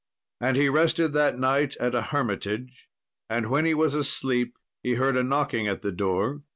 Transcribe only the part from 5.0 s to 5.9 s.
a knocking at